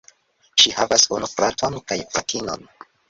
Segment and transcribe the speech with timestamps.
[0.61, 2.67] Ŝi havas unu fraton kaj fratinon.